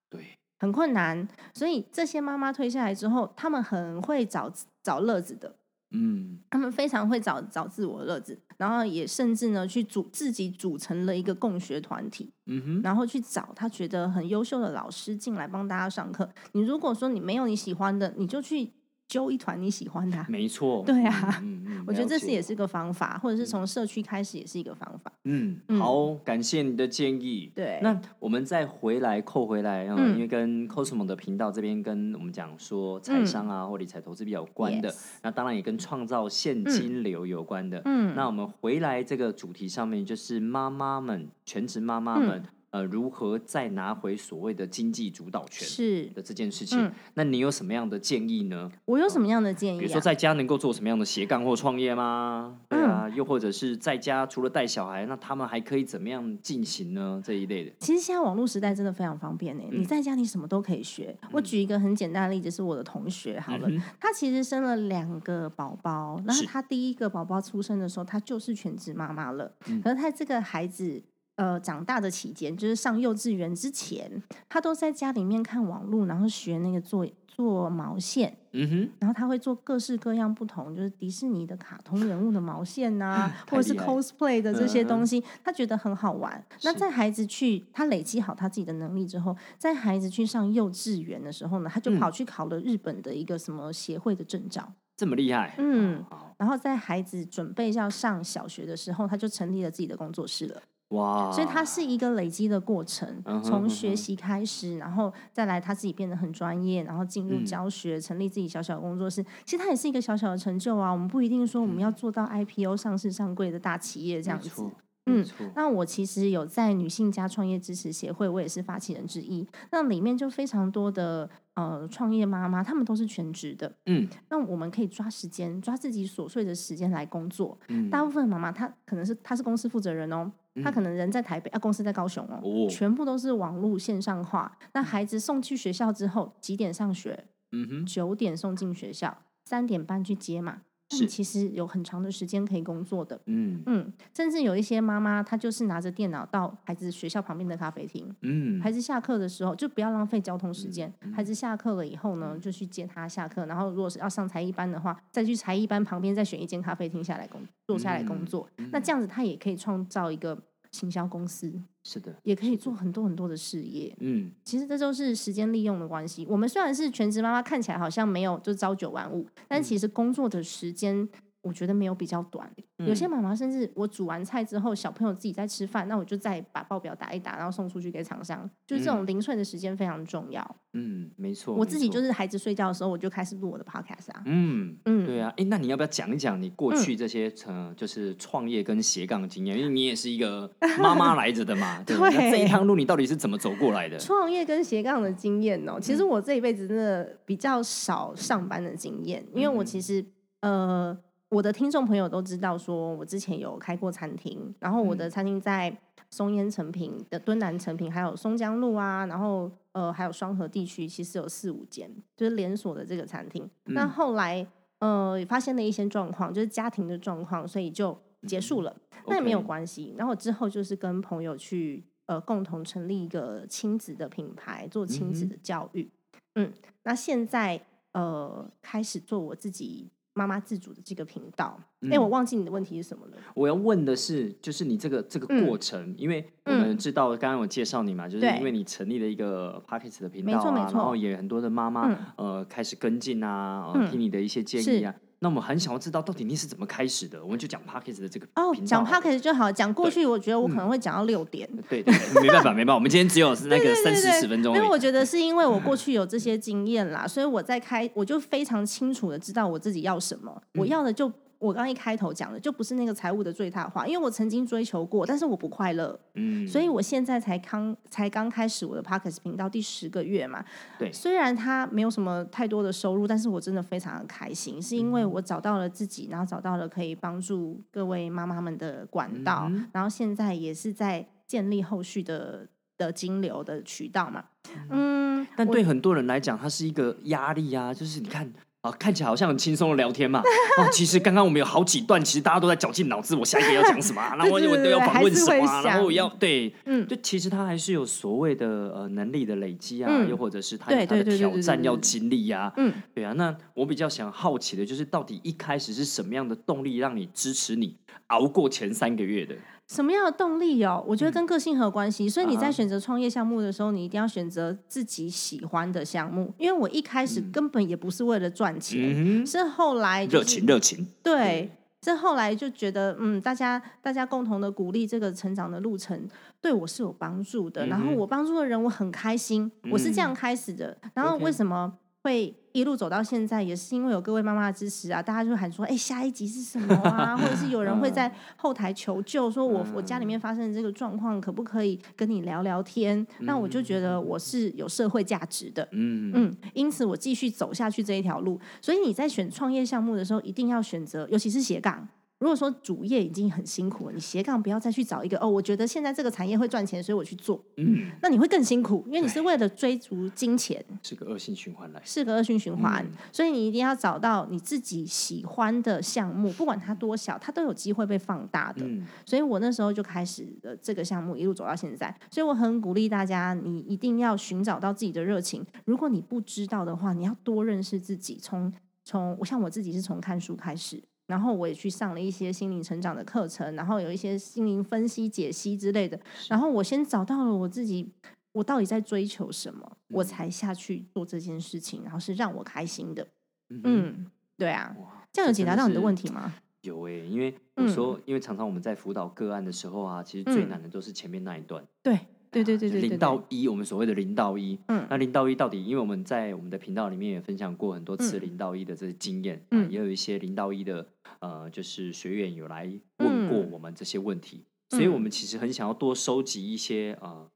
[0.10, 5.56] 对，很困难，所以这些妈妈退下来之后，他们很会找找乐子的，
[5.92, 6.40] 嗯。
[6.50, 16.30] 他们非常会找找自我乐子，然后也甚至呢去组自己组成了一个共学团体，嗯哼，然后去找他觉得很优秀的老师进来帮大家上课。
[16.54, 18.72] 你如果说你没有你喜欢的，你就去
[19.08, 21.40] 揪一团你喜欢的啊、没错，对啊。
[21.42, 25.12] 嗯嗯嗯我觉得这是也是个方法，或者是从社区开始也是一个方法。
[25.26, 25.80] 嗯，嗯。
[25.80, 27.52] 好，感谢你的建议。
[27.54, 27.80] 对。
[27.84, 34.92] 那我们再回来扣回来，嗯，嗯因为跟 Cosmo 的频道这边跟我们讲说财商啊、或理财投资比较有关的
[35.22, 37.80] 那当然也跟创造现金流有关的。
[37.86, 38.16] 嗯。
[38.16, 42.26] 那我们回来这个主题上面，就是妈妈们、全职妈妈嗯。
[42.26, 42.44] 们，
[42.76, 46.78] 呃，如何再拿回所谓的经济主导权是的这件事情。
[46.78, 48.70] 嗯那你有什么样的建议呢？
[48.84, 49.80] 我有什么样的建议、啊？
[49.80, 52.58] 比如说在家能够做什么样的斜杠或创业吗？
[52.68, 57.22] 对嗯啊，又或者是在家除了带小孩，那他们还可以怎么样进行呢？
[57.24, 57.72] 这一类的。
[57.80, 61.18] 其实现在网络时代真的非常方便呢、嗯你在家你什么都可以学。
[61.32, 69.50] 我举一个很简单的例子，是我的同学好了，嗯哼她其实生了两个宝宝，然后是她第一个宝宝出生的时候，他就是全职妈妈了。
[69.68, 71.02] 嗯可是他这个孩子。
[71.36, 86.42] 呃，长大的期间，就是上幼稚园之前，他都在家里面看网络，然后学那个做做毛线，嗯哼，然后他会做各式各样不同，就是迪士尼的卡通人物的毛线呐、或者是 cosplay 的这些东西，他觉得很好玩。
[86.64, 94.72] 那在孩子去他累积好他自己的能力之后，在孩子去上幼稚园的时候呢，他就嗯跑去考了日本的一个什么协会的证照。
[94.96, 95.56] 这么厉害。
[95.58, 96.02] 嗯，
[96.38, 100.62] 然后在孩子准备要上小学的时候，他就成立了自己的工作室了。
[100.96, 109.24] 哇，所以它是一个累积的过程从学习开始，然后再来他自己变得很专业，然后进入嗯教学，成立自己小小的工作室。
[109.44, 110.92] 其实它也是一个小小的成就啊。
[110.92, 114.64] 我们不一定说我们要做到 IPO 上市上柜的大企业这样子。，
[115.08, 115.24] 嗯，
[115.56, 119.48] 那我其实有在女性家创业支持协会，我也是发起人之一。
[119.72, 123.72] 那里面就非常多的呃创业妈妈，她们都是全职的。
[123.86, 127.56] 嗯那我们可以抓时间，抓自己琐碎的时间来工作。
[127.68, 130.32] 嗯，大部分的妈妈她可能是她是公司负责人哦，
[130.64, 134.58] 她可嗯能人在台北，啊，公司在高雄哦，哦全部都是网络线上化。
[134.74, 137.26] 那孩子送去学校之后，几点上学？
[137.52, 140.62] 嗯哼，九点送进学校，三点半去接嘛。
[141.08, 143.20] 其实有很长的时间可以工作的。
[143.26, 143.64] 嗯。
[143.66, 150.94] 嗯，甚至有一些妈妈，她就是拿着电脑到孩子学校旁边的咖啡厅，嗯，孩子下课的时候就不要浪费交通时间。
[151.02, 158.48] 嗯孩子下课了以后呢，就去接他下课，然后如果是要上才艺班的话，再去才艺班旁边再选一间咖啡厅下来工坐下来工作。
[158.58, 158.70] 嗯。
[158.72, 160.38] 那这样子，他也可以创造一个
[160.76, 161.52] 行销公司，
[161.84, 163.96] 是的，也可以做很多很多的事业。
[164.00, 166.26] 嗯其实这都是时间利用的关系。
[166.30, 171.08] 我们虽然是全职妈妈，看起来好像没有就朝九晚五，但其实工作的时间
[171.46, 172.52] 我觉得没有比较短。
[172.78, 178.50] 有些妈妈甚至我煮完菜之后，小朋友自己在吃饭，那我就再把报表打一打，然后送出去给厂商。
[178.66, 180.56] 就是这种零碎的时间非常重要。
[180.74, 181.54] 嗯，没错。
[181.54, 184.24] 我自己就是孩子睡觉的时候，我就开始录我的 podcast 啊。
[184.26, 185.32] 嗯嗯，对啊。
[185.38, 189.58] 哎，那你要不要讲一讲你过去这些呃，就是创业跟斜杠经验？
[189.58, 191.82] 因为你也是一个妈妈来着的嘛。
[191.86, 191.96] 对。
[191.98, 193.98] 那这一趟路你到底是怎么走过来的？
[194.00, 200.04] 创业跟斜杠的经验哦，其实我这一辈子真的比较少上班的经验，因为我其实
[200.42, 200.98] 呃。
[201.30, 205.76] 我的听众朋友都知道，说我之前有开过餐厅，然后我的餐厅在
[206.10, 213.50] 松烟成品的敦南成品，还有松江路啊，然后呃还有双河地区，其实有四五间，就是连锁的这个餐厅。
[213.66, 214.46] 那后来
[214.80, 218.76] 呃发现了一些状况，就是家庭的状况，所以就结束了。
[219.08, 219.94] 那也没有关系。
[219.98, 225.90] 然后之后就是跟朋友去呃共同成立一个亲子的品牌，做亲子的教育。
[226.36, 227.60] 嗯，那现在
[227.94, 229.90] 呃开始做我自己。
[230.16, 231.60] 妈妈自主的这个频道，
[231.92, 233.18] 哎，我忘记你的问题是什么了。
[233.34, 244.96] 我要问的是，就是你这个这个过程，因为我们知道，刚刚我介绍你嘛，就是因为你成立了一个 p o c k e t 的频道啊，然后也很多的妈妈呃开始跟进啊，听你的一些建议啊。
[245.20, 247.24] 那我们很想要知道，到底你是怎么开始的？
[247.24, 249.52] 我们就讲 p a c k e t 的这个哦，讲 p a c k e t 就好。
[249.52, 251.50] 讲过去，我觉得我可能会讲到六点。
[251.70, 252.76] 对对，没办法， 没办法。
[252.76, 254.56] 我们今天只有是那个三四十分钟。
[254.56, 260.42] 因为我觉得是因为我过去有这些经验啦，所以我在开，我就非常清楚的知道我自己要什么。
[260.56, 261.12] 我要的就。
[261.46, 270.44] 我刚一开头讲的就不是那个财务的最大化，因为我曾经追求过，但是我不快乐，嗯，所以我现在才刚才刚开始我的 Parkes 频道第十个月嘛，
[270.80, 284.24] 对，虽然它没有什么太多的收入，但是我真的非常的开心，是因为我找到了自己，然后找到了可以帮助各位妈妈们的管道，然后现在也是在建立后续的的金流的渠道嘛，
[284.70, 288.32] 嗯，但对很多人来讲，它是一个压力啊，就是你看。
[288.66, 290.20] 啊，看起来好像很轻松的聊天嘛。
[290.20, 303.14] 哦，其实刚刚我们有好几段，其实大家都在绞尽脑汁，我下一个要讲什么， 然后我我都要访问什么，然后我要对，嗯，就其实他还是有所谓的呃能力的累积啊，又或者是他有他的挑战要经历呀，嗯，对啊。
[303.14, 307.76] 那我比较想好奇的就是，到底一开始是什么样的动力让你支持你
[308.08, 309.36] 熬过前三个月的？
[309.68, 310.84] 什么样的动力哦？
[310.88, 312.08] 我觉得跟个性很有关系。
[312.08, 316.34] 所以你在选择创业项目的时候，你一定要选择自己喜欢的项目。
[316.38, 320.88] 因为我一开始根本也不是为了赚钱，是后来热情热情。
[321.02, 321.50] 对，
[321.82, 326.08] 是后来就觉得，嗯，大家大家共同的鼓励，这个成长的路程
[326.40, 327.66] 对我是有帮助的。
[327.66, 329.52] 然后我帮助的人，我很开心。
[329.72, 330.78] 我是这样开始的。
[330.94, 331.74] 然后为什么？
[332.06, 335.02] 会一路走到现在，也是因为有各位妈妈的支持啊！
[335.02, 343.06] 大家就喊说：“哎，下一集是什么啊？” 或者是有人会在后台求救，说我我家里面发生的这个状况，可不可以跟你聊聊天？
[343.22, 348.40] 那我就觉得我是有社会价值的，嗯嗯，因此我继续走下去这一条路。
[348.62, 351.88] 所以你在选创业项目的时候，一定要选择，尤其是斜杠。
[352.20, 357.44] 如果说主业已经很辛苦了，你斜杠不要再去找一个哦，我觉得现在这个产业会赚钱，所以我去做。
[357.58, 362.86] 嗯，那你会更辛苦，因为你是为了追逐金钱，是个恶性循环来，是个恶性循环。
[363.12, 368.66] 所以你一定要找到你自己喜欢的项目，不管它多小，它都有机会被放大的。
[369.06, 371.94] 所以我那时候就开始了这个项目，一路走到现在。
[372.10, 375.46] 所以我很鼓励大家，你一定要寻找到自己的热情。
[375.66, 378.18] 如果你不知道的话，你要多认识自己。
[378.22, 378.52] 从
[378.86, 380.82] 从我像我自己是从看书开始。
[381.08, 386.00] 然后我也去上了一些心灵成长的课程，然后有一些心灵分析、解析之类的。
[386.30, 387.92] 然后我先找到了我自己，
[388.32, 393.08] 我到底在追求什么，我才下去做这件事情，然后是让我开心的。
[393.50, 394.76] 嗯，对啊，
[395.12, 396.34] 这样有解答到你的问题吗？
[396.62, 401.64] 有诶，因为我说，因为常常我们在辅导个案的时候啊，其实最难的都是前面那一段。
[401.84, 402.00] 对。
[402.44, 405.64] 对对对对，零到一，我们所谓的零到一，嗯，那零到一到底？
[405.64, 410.86] 因为我们在我们的频道里面也分享过很多次零到一的这些经验，嗯，也有一些零到一的
[411.20, 417.30] 呃，就是学员有来问过我们这些问题，所以我们其实很想要多收集一些呃，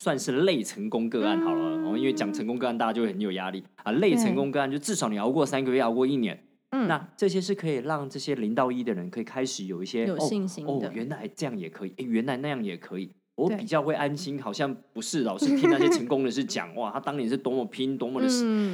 [0.00, 3.64] 算是类成功个案好了，因为讲成功个案大家就会很有压力。
[3.82, 13.12] 啊，类成功个案就至少你熬过三个月，熬过一年，嗯，那这些是可以让这些零到一的人可以开始有一些有信心哦，原来这样也可以，哎，原来那样也可以。
[13.42, 18.28] 我比较会安心，好像不是老是听那些成功人士讲 哇，他当年是多么拼，多么的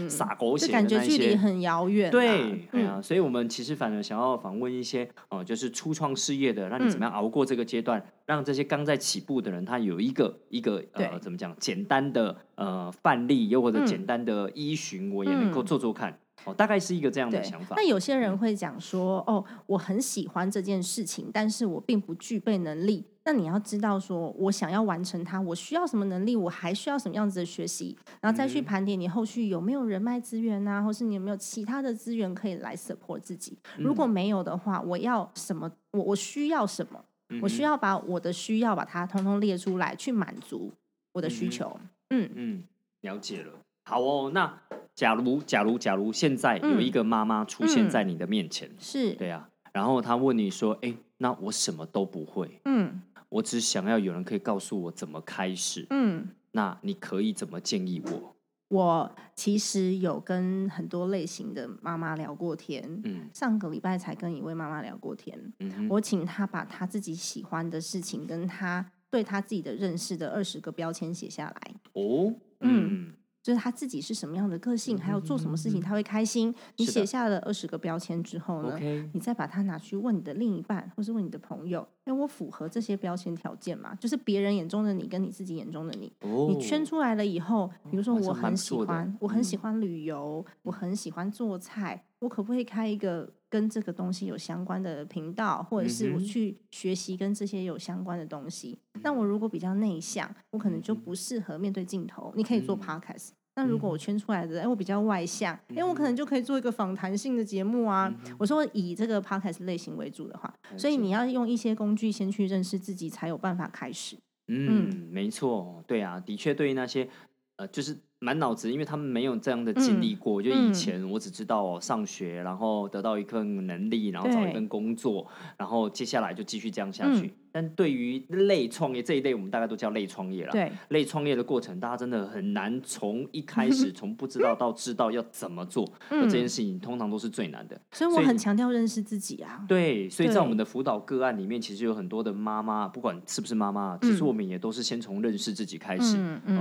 [0.08, 2.10] 洒狗血的那些，距离很遥远。
[2.10, 16.18] 对，对啊，所以我们其实反而想要访问一些哦，就是初创事业的，让你怎么样熬过这个阶段，让这些刚在起步的人，他有一个一个呃，怎么讲，简单的呃范例，又或者简单的依循，我也能够做做看。
[16.44, 17.76] 哦，大概是一个这样的想法。
[17.76, 23.04] 那有些人会讲说，哦，我很喜欢这件事情，但是我并不具备能力。
[23.24, 33.58] 那你要知道说，我想要完成它，我需要什么能力，我还需要什么样子的学习，然后再去嗯盘点你后续有没有人脉资源啊，或是你有没有其他的资源可以来 support 自己。
[33.76, 35.70] 如果没有的话，我要什么？
[35.90, 37.04] 我我需要什么？
[37.30, 40.72] 嗯我需要把我的需要把它通通列出来，去满足
[41.12, 41.78] 我的需求。
[42.08, 42.64] 嗯嗯，
[43.02, 43.52] 了解了。
[43.88, 44.60] 好哦，那
[44.94, 53.00] 假如假如假如现在有一个妈妈出现嗯在你的面前，是，对啊，然后她问你说：“哎，那我什么都不会，嗯。
[53.30, 55.86] 我只想要有人可以告诉我怎么开始。
[55.88, 56.28] 嗯。
[56.52, 58.36] 那你可以怎么建议我？
[58.68, 63.30] 我其实有跟很多类型的妈妈聊过天，嗯。
[63.32, 65.38] 上个礼拜才跟一位妈妈聊过天。
[65.60, 73.08] 嗯，我请她把她自己喜欢的事情跟她对她自己的认识的二十个标签写下来，哦，嗯。
[73.08, 73.14] 嗯
[73.48, 76.54] 就是他自己是什么样的个性，还有做什么事情他会开心。
[76.76, 78.78] 你写下了二十个标签之后呢？
[79.14, 83.94] 你再把它拿去问你的另一半，或是问你的朋友，因为我符合这些标签条件嘛？
[83.94, 98.78] 就是别人眼中的你跟你自己眼中的你，哦，你圈出来了以后，比如说我很喜欢，我很喜嗯欢旅游，我很喜欢做菜，我可不可以开一个跟这个东西有相关的频道，或者是我去学习跟这些有相关的东西？
[99.00, 102.30] 那我如果比较内向，我可能就不适合面对镜头。
[102.36, 103.28] 你可以做嗯 podcast。
[103.58, 108.08] 那如果我圈出来的，哎，我比较外向，哎，我可能就可以做一个访谈性的节目啊。
[108.38, 114.16] 我说以这个 podcast 类型为主的话，所以你要用一些工具先去认识自己，才有办法开始。
[114.46, 117.08] 嗯，没错，对啊，的确，对于那些
[117.56, 120.42] 呃，就是满脑子，因为他们没有这样的经历过。
[120.42, 125.26] 就以嗯前我只知道哦，上学，然后得到一份能力，然后找一份工作，
[125.56, 127.26] 然后接下来就继续这样下去。
[127.26, 130.52] 嗯但对于类创业这一类，我们大概都叫类创业了。
[130.52, 137.80] 对，类创业的过程，大家真的很难从一开始 从不知道到知道要怎么做，那这件嗯事情通常都是最难的。
[137.90, 139.64] 所以我很强调认识自己啊。
[139.66, 146.18] 对，所以在我们的辅导个案里面，其实有很多的妈妈，不管是不是妈妈，其实嗯我们也都是先从认识自己开始，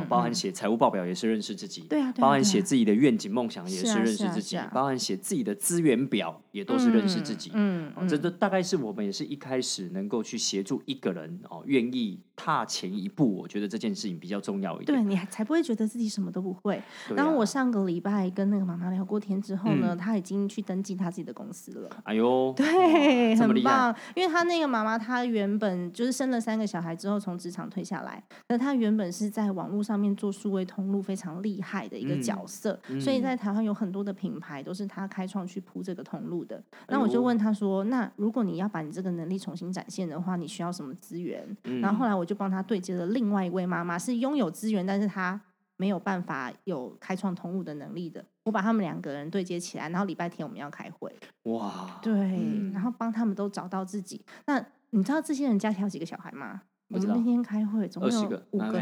[0.08, 7.52] 包含嗯写财务报表也是认识自己，对啊，对啊包含写自己的愿景梦想也是啊认识自己啊，包含写自己的资源表也都是认识自己。
[7.54, 14.98] 嗯，这都大概是我们也是一开始能够去协助一个人哦，愿意踏前一步，我觉得这件事情比较重要一点。
[14.98, 16.82] 对你还才不会觉得自己什么都不会。
[17.16, 21.90] 然后我啊上个礼拜跟那个妈妈聊过天之后呢，嗯她已经去登记她自己的公司了。
[22.04, 23.96] 哎呦，对， 很棒。
[24.16, 36.62] 因为她那个妈妈，她原本就是生了三个小孩之后从职场退下来，那她原本是在网络上面做数位通路非常厉害的一个嗯角色，嗯所以在台湾有很多的品牌都是他开创去铺这个通路的。
[36.72, 45.40] 哎那我就问他说：“那如果你要把你这个能力重新展现的话，你需要什么资源？”嗯然后后来我就帮他对接了另外一位妈妈，是拥有资源，但是她
[45.78, 48.24] 没有办法有开创通路的能力的。
[48.44, 51.14] 我把他们两个人对接起来，然后礼拜天我们要开会。
[51.44, 54.24] 哇，对，嗯然后帮他们都找到自己。
[54.46, 56.62] 那你知道这些人家庭有几个小孩吗？
[56.90, 58.82] 我们那天开会总共 20有五个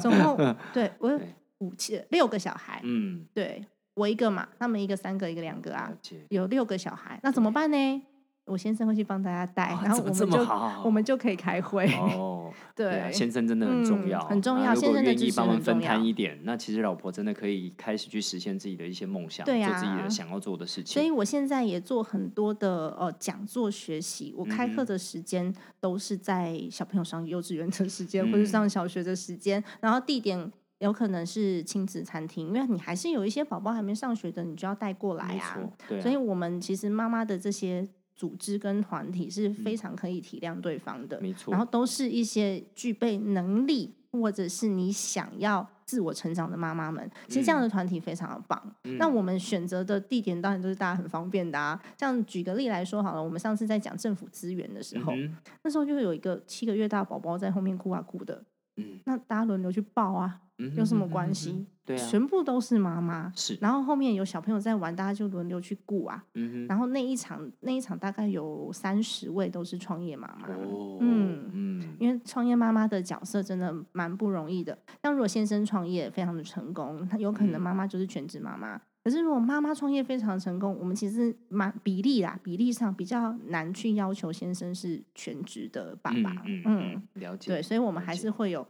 [0.00, 1.20] 总共对我
[1.58, 3.64] 五七六个小孩，嗯，对
[3.94, 5.92] 我一个嘛，他们一个三个，一个两个啊
[6.28, 8.02] 有六个小孩，那怎么办呢？
[8.44, 11.84] 我先生会去帮大家带，然后我们就好我们就可以开会。
[11.94, 20.94] 哦，对先生真的很重嗯要，很重要啊如果先生愿意帮忙分摊一点，那其实老婆真的可以开始去实现自己的一些梦想，做自己啊的想要做的事情。
[20.94, 35.58] 所以我现在也做很多的呃讲座学习，我开课的时间都是在小朋友上幼稚园的时间，或嗯者上小学的时间，然后地点有可能是亲子餐厅，因为你还是有一些宝宝还没上学的，你就要带过来啊。
[35.88, 47.10] 对啊，所以我们其实妈妈的这些组织跟团体是非嗯常可以体谅对方的，没错，然后都是一些具备能力或者是你想要自我成长的妈妈们。
[47.28, 48.60] 其实这样的团体非常的棒。
[48.84, 51.78] 嗯那我们选择的地点当然都是大家很方便的啊。
[51.98, 58.42] 像举个例来说好了，我们上次在讲政府资源的时候，嗯那时候就有一个七个月大的宝宝在后面哭啊哭的，
[58.76, 61.66] 嗯那大家轮流去抱啊，嗯有什么哼关系？
[61.84, 63.32] 对啊，全部都是妈妈。
[63.36, 66.24] 是，然后后面有小朋友在玩，大家就轮流去顾啊。
[66.34, 70.48] 嗯哼，然后那一场那一场大概有三十位都是创业妈妈。
[70.48, 74.76] 哦，嗯嗯因为创业妈妈的角色真的蛮不容易的。
[75.02, 78.80] 像如果先生创业非常的成功，他有可能嗯妈妈就是全职妈妈。
[79.06, 86.42] 可是如果妈妈创业非常成功，我们其实蛮比例啦，比例上比较难去要求先生是全职的爸爸。
[86.44, 88.66] 嗯嗯嗯，了解，对，所以我们还是会有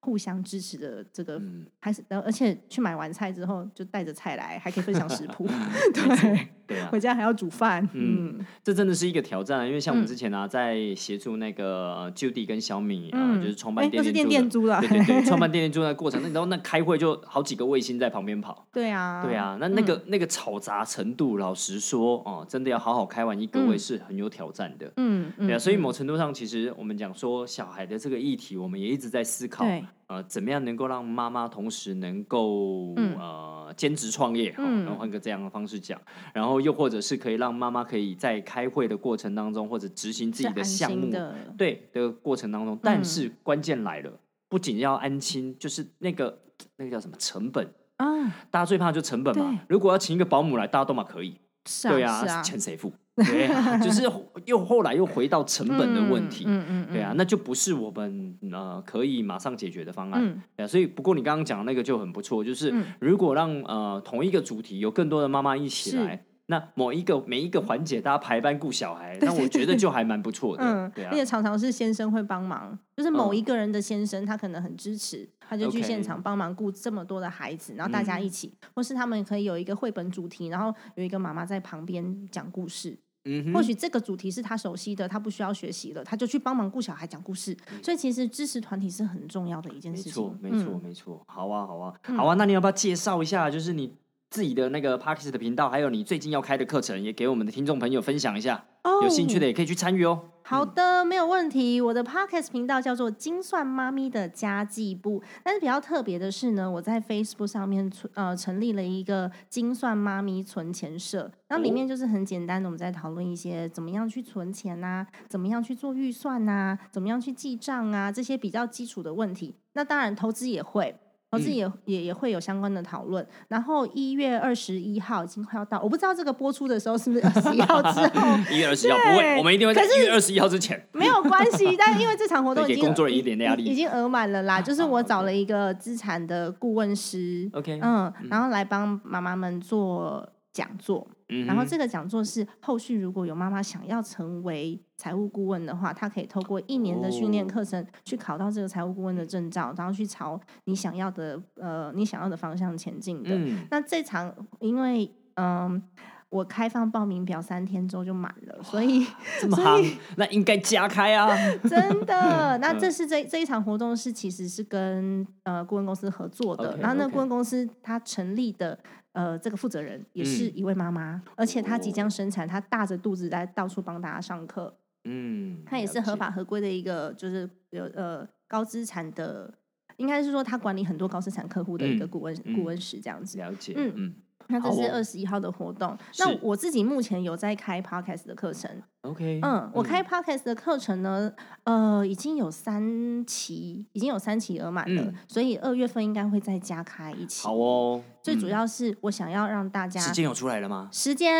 [0.00, 5.46] 互相支持的这个，嗯，还是呃而且去买完菜之后就带着菜来，还可以分享食谱。
[5.94, 13.40] 对，对啊，回家还要煮饭，嗯嗯这真的是一个挑战啊，因为像我们嗯之前啊，在协助那个呃 Judy 跟小米啊、嗯。
[13.40, 24.86] 就是创哎办店又是店租的，店店猪了对对对， 创办店店租的过程，那你知道那开会就好几个卫星在旁边跑，对啊，对啊，那那个、那个吵杂程度，老实说哦，真的要好好开完一个会是很有挑战的。
[24.96, 25.80] 嗯，嗯对啊，所以嗯。
[25.80, 33.16] 某程度上，其实我们讲说小孩的这个议题，我们也一直在思考，对呃，怎么样能够让妈妈同时能够、嗯。
[33.16, 35.98] 呃兼职创业，然后换个这样的方式讲，
[36.34, 43.04] 然后又或者是可以让妈妈可以在开会的过程当中，或者执行自己的项目，的，对的过程当中，但嗯。
[43.04, 44.10] 是关键来了，
[44.48, 46.36] 不仅要安心，就是那个
[46.78, 47.64] 那个叫什么成本，
[47.98, 48.06] 啊，
[48.50, 49.60] 大家最怕就成本嘛。
[49.68, 52.92] 如果要请一个保姆来，大家都嘛可以，是对啊，对啊，钱谁付？
[53.20, 54.02] 对啊，就是
[54.46, 56.44] 又后来又回到成本的问题。
[56.46, 60.24] 嗯嗯，嗯对啊，，那就不是我们呃可以马上解决的方案。
[60.24, 70.62] 嗯对啊，所以不过你刚刚讲的那个就很不错，就是嗯如果让呃同一个主题有更多的妈妈一起来，那某一个每一个环节大家排班顾小孩，那我觉得就还蛮不错的。
[70.66, 82.98] 嗯，对啊而，且常常是先生会帮忙，就是某嗯一个人的先生，他可能很支持，他就去现场帮忙顾这么多的孩子，然后大家嗯一起，或是他们可以有一个绘本主题，然后有一个妈妈在旁边讲故事。
[83.26, 87.54] 嗯哼，或许这个主题是他熟悉的，他不需要学习了，他就去帮忙顾小孩讲故事。
[87.82, 90.12] 所以其实支持团体是很重要的一件事情。
[90.12, 91.22] 错，没错，嗯没错。
[91.28, 92.34] 好啊，好啊，嗯好啊。
[92.34, 93.94] 那你要不要介绍一下，就是你
[94.30, 98.64] 自己的那个 p a r k e s 的频道，还有你最近要开的课程，也给我们的听众朋友分享一下。
[98.84, 100.22] 哦有兴趣的也可以去参与哦。
[100.42, 101.80] 好的，没有问题。
[101.80, 119.56] 我的 podcast 频道叫做“精算妈咪的家计部”，但是比较特别的是呢，我在 Facebook 上面存呃成立了一个“精算妈咪存钱社”，那里面就是很简单的，我们在讨论一些怎么样去存钱呐、怎么样去做预算呐、怎么样去记账啊，这些比较基础的问题。
[119.72, 120.94] 那当然，投资也会。
[121.30, 130.84] 投资嗯也、也也会有相关的讨论，然后一月二十一号已经快要到，我不知道这个播出的时候是不是二十一号之后， 一月二十一号不会，我们一定会在一月二十一号之前。
[130.92, 134.60] 没有关系，但因为这场活 动已经工作人员一点压力已经额满了啦。
[134.62, 141.06] 就是我找了一个资产的顾问师，OK，嗯，然后来帮妈妈们做讲座。
[141.28, 153.30] 嗯然后这个讲座是后续如果有妈妈想要成为财务顾问的话，她可以透过一年的训练哦课程去考到这个财务顾问的证照，然后去朝你想要的呃你想要的方向前进的。
[153.32, 155.82] 嗯，那这场因为嗯。
[156.30, 159.04] 我开放报名表三天之后就满了，所以
[159.40, 161.28] 这么所以夯，那应该加开啊。
[161.68, 168.78] 真的， 那嗯这是这这一场活动是其实是跟呃顾问公司合作的然后那顾问公司它成立的
[169.12, 179.52] 呃这个负责人也是嗯一位妈妈，而且她即哦将生产，她大着肚子在到处帮大家上课，嗯，她也是合法合规的一个就是有呃高资产的，
[179.96, 183.38] 应该是说她管理很多高资产客户的一个嗯顾问、嗯顾问师这样子。
[183.38, 184.14] 了解，嗯嗯
[184.52, 188.68] 那这是二十一号的活动，那我自己目前有在开 podcast 的课程
[189.02, 197.44] ，，OK，嗯，我开 podcast 的课程呢，呃，已经有三期，已经有三期额满了，嗯所以二月份应该会再加开一期。
[197.46, 198.02] 好哦。
[198.22, 200.88] 最主嗯要是我想要让大家时间有出来了吗？
[200.92, 201.32] 时间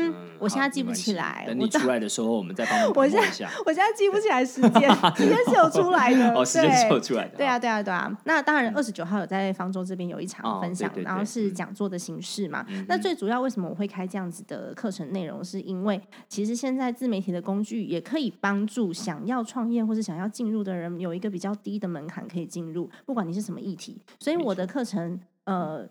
[0.00, 3.50] 嗯我现在记不起来，等你出来的时候，我们再帮 你我 promote 现在一下。
[3.66, 7.36] 我现在记不起来时间， 时间是有出来的，哦，时间是有出来的。
[7.36, 8.10] 对啊，对啊，对啊。
[8.24, 12.64] 那当然，二十九号有在方舟这边有一哦场分享，对对然后是讲座的形式嘛。
[12.86, 24.00] 那最主要为什么我会开这样子的课程内容，是因为其实现在自媒体的工具也可以帮助想要创业或是想要进入的人有一个比较低的门槛可以进入，不管你是什么议题。
[24.20, 25.88] 所以我的课程，呃。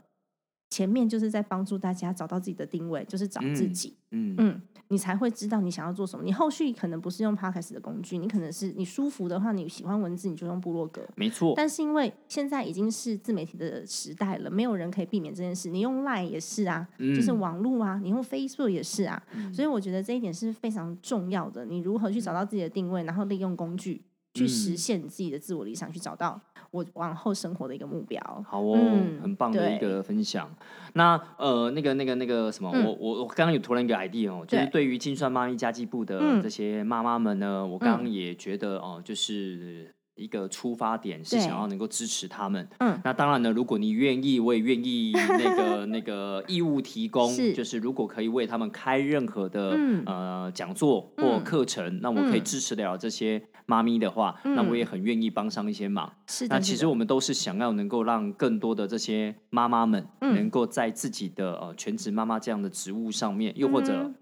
[0.70, 3.98] 前面就是在帮助大家找到自己的定位，就是找自嗯己。
[4.12, 6.24] 嗯嗯，你才会知道你想要做什么。
[6.24, 11.02] 你后续可能不是用 podcast 的工具，你可能是你舒服的话，你喜欢文字，你就用部落格。
[11.16, 11.54] 没错。
[11.56, 15.70] 但是因为现在已经是自媒体的时代了，没有人可以避免这件事。
[15.70, 19.22] 你用 Line 也是啊，就是嗯网络啊，你用 Facebook 也是啊，
[19.54, 21.66] 所以我觉得这一点是非常重要的。
[21.66, 24.02] 你如何去找到自己的定位，然后利用工具
[24.38, 26.39] 去实嗯现你自己的自我理想，去找到
[26.71, 28.19] 我往后生活的一个目标。
[28.47, 29.88] 好哦，嗯很棒的一对。
[29.89, 30.50] 个分享。
[30.93, 32.86] 那呃，那个、那个、那个什么，嗯。
[32.86, 34.71] 我我我刚刚有突然一个 idea 哦，就是对。
[34.71, 36.41] 对于精算妈咪家计部的嗯。
[36.41, 38.12] 这些妈妈们呢，我刚刚嗯。
[38.12, 42.67] 也觉得哦、就是一个出发点是想要能够支持他们。
[42.80, 47.54] 嗯，那当然呢，如果你愿意，我也愿意 那个那个义务提供，是。
[47.54, 50.04] 就是如果可以为他们开任何的、嗯。
[50.06, 51.43] 呃讲座或嗯。
[51.43, 52.43] 课程，那我可以嗯。
[52.43, 56.12] 支持得了这些妈咪的话，那我也很愿意帮上一些忙。
[56.26, 56.56] 是的。
[56.56, 60.34] 那其实我们都是想要能够让更多的这些妈妈们，嗯。
[60.36, 64.16] 能够在自己的呃全职妈妈这样的职务上面，又或者、嗯。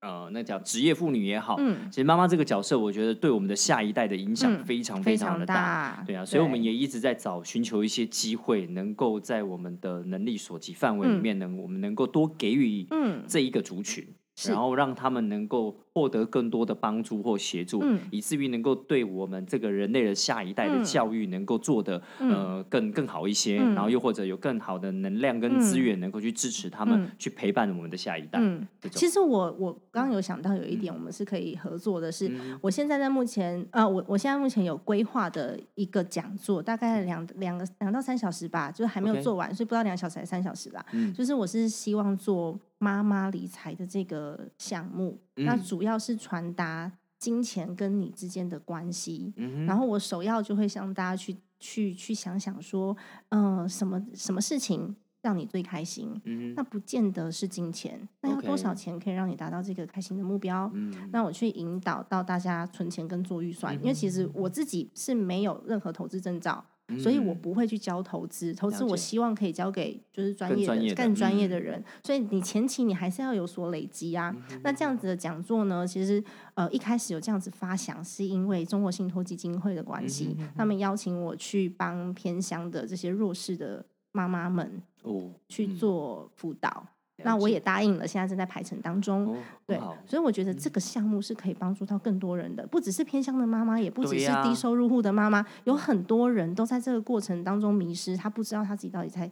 [0.00, 1.90] 呃那叫职业妇女也好，嗯。
[1.90, 11.20] 其实妈妈这个角色，我觉得对我们的下一代的影响嗯非常非常的大，对啊，所以我们也一直在找寻求一些机会，能够在我们的能力所及范围里嗯。
[11.20, 13.22] 面，能我们能够多给予嗯。
[13.28, 14.06] 这一个族群。
[14.36, 14.52] 是。
[14.52, 17.98] 然后让他们能够获得更多的帮助或协助，嗯。
[18.10, 20.84] 以至于能够对我们这个人类的下一代的嗯。
[20.84, 23.74] 教育能够做的、呃更更好一些，嗯。
[23.74, 27.10] 然后又或者有更好的能量跟资源能够去支持他们、嗯。
[27.18, 28.38] 去陪伴我们的下一代。
[28.42, 32.58] 嗯，其实我我刚刚有想到有一点，我们是可以合作的是，嗯。
[32.60, 40.84] 我现在在目前呃，我我现在目前有规划的一个讲座，大概两两个两到三小时吧，就是还没有做完，所以不知道两小时还是三小时吧。
[40.92, 41.14] 嗯。
[41.14, 49.32] 就是我是希望做妈妈理财的这个项目，那嗯主要是传达金钱跟你之间的关系。
[49.36, 52.96] 嗯然后我首要就会向大家去去去想想说，
[53.30, 56.20] 嗯、什么什么事情让你最开心？
[56.24, 60.70] 嗯那不见得是金钱，那要多少钱可以让你达到这个开心的目标？
[60.74, 66.64] 嗯那我去引导到大家存钱跟做预算，因为其实我自己是没有任何投资证照，
[67.00, 68.54] 所以我不会去教投资。
[68.54, 74.34] 投资我希望可以交给就是专业的、更专业的人，所以你前期你还是要有所累积啊。
[74.62, 76.22] 那这样子的讲座呢，其实
[76.54, 86.86] 呃一开始有这样子发想，是因为中国信托基金会的关系，他们邀请我去帮偏乡的这些弱势的妈妈们哦去嗯做辅导。
[87.18, 89.34] 了那我也答应了，现在正在排程当中。
[89.34, 89.36] 哦
[89.66, 99.30] 对，所以我觉得这个项目是可以帮助到更多人的，不只是偏乡的妈妈，也不只是低收入户的妈妈，有很多人都在这个过程当中迷失，他不知道他自己到底在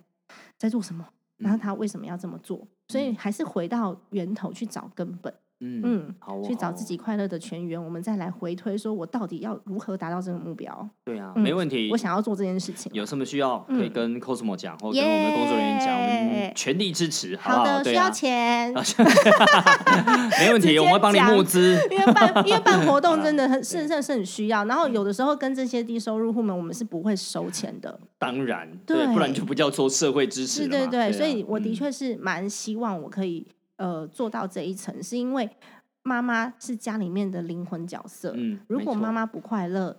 [0.59, 1.07] 在做什么，
[1.37, 10.89] 然后他为什么要这么做，所以还是回到源头去找根本，嗯嗯，好哦去找自己快乐的全员，我们再来回推，说我到底要如何达到这个目标？
[11.05, 11.89] 对啊，嗯没问题。
[11.93, 12.91] 我想要做这件事情。
[12.95, 17.65] 有什么需要可以嗯跟 Cosmo 讲，或跟我们的工作人员讲，我们全力支持，好不好？
[17.65, 18.73] 好的，需要钱，
[20.41, 21.79] 没问题，我们会帮你募资。
[21.91, 27.99] 因为办因为办活动真的很 是是是很需要，然后有的时候跟这些低收入户们，我们是不会收钱的。
[28.19, 33.47] 当然，对不然就不叫做社会支持对对，啊所以我的嗯确是蛮希望我可以
[33.77, 35.49] 呃做到这一层，是因为
[36.03, 38.33] 妈妈是家里面的灵魂角色。
[38.37, 39.91] 嗯，如果妈，妈不快乐，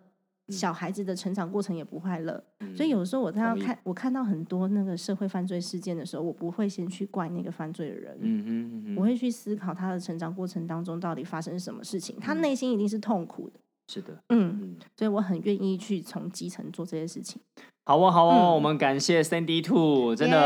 [0.47, 2.43] 嗯小孩子的成长过程也不快乐。
[2.59, 8.95] 嗯所以有时候我看同意到看我看到很多那个社会犯罪事件的时候，我不会先去怪那个犯罪的人。
[8.95, 14.76] 我会去思考他的成长过程当中到底发生什么事情，他嗯内心一定是痛苦的，是的，嗯，嗯。
[14.95, 17.41] 所以我很愿意去从基层做这些事情。
[17.88, 18.55] 好哦，好哦，嗯。
[18.55, 20.41] 我们感谢 Sandy Two，真的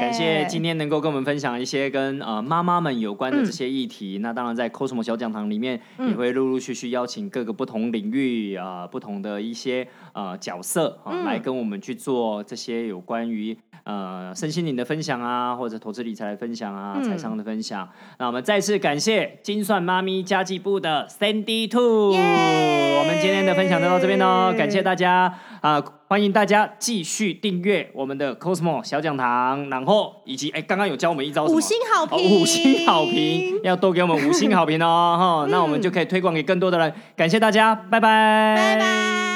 [0.00, 4.20] 感谢今天能够跟我们分享一些跟呃妈妈们有关的这嗯些议题。
[4.22, 6.08] 那当然，在 Cosmo 小讲堂里面，嗯。
[6.08, 11.24] 也会陆陆续续邀请各个不同领域啊、不同的一些呃角色啊、嗯。
[11.26, 17.04] 来跟我们去做这些有关于呃身心灵的分享啊，或者投资理财的分享啊，嗯。
[17.04, 17.86] 财商的分享。
[18.18, 39.27] 那我们再次感谢金算妈咪家计部的 Sandy Two，我们今天的分享就到这边喽，感谢大家啊、欢迎大家继续订阅我们的 Cosmo 小讲堂，然后以及哎，刚刚有教我们一招五星好哦评，五星好评，要多给我们五星好评哦，哈、那我们就可以推广给更多的人，感谢大家，拜拜，拜拜。